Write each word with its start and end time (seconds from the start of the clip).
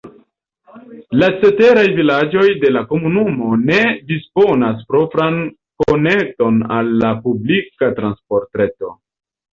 La 1.23 1.27
ceteraj 1.41 1.83
vilaĝoj 1.99 2.45
de 2.63 2.71
la 2.77 2.81
komunumo 2.93 3.51
ne 3.67 3.77
disponas 4.13 4.81
propran 4.95 5.37
konekton 5.83 6.61
al 6.79 6.91
la 7.05 7.15
publika 7.29 7.95
transportreto. 8.01 8.95